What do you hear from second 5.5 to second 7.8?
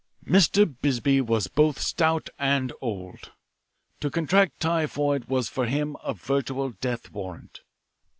him a virtual death warrant.